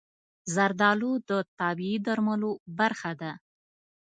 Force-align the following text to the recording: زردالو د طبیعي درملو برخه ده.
زردالو 0.53 1.11
د 1.29 1.31
طبیعي 1.59 1.97
درملو 2.05 2.51
برخه 2.79 3.11
ده. 3.21 3.31